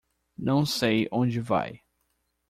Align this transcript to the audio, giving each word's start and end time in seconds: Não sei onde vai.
Não 0.35 0.65
sei 0.65 1.07
onde 1.11 1.39
vai. 1.39 1.81